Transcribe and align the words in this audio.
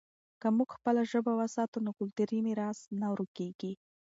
که 0.41 0.47
موږ 0.57 0.69
خپله 0.77 1.01
ژبه 1.11 1.33
وساتو، 1.35 1.77
نو 1.85 1.91
کلتوري 1.99 2.39
میراث 2.45 2.79
نه 2.99 3.07
ورکېږي. 3.13 3.71